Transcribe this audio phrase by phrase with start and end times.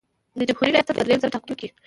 [0.39, 1.67] د جمهوري ریاست په دریم ځل ټاکنو کې.